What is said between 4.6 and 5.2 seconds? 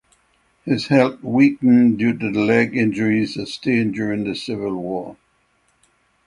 War.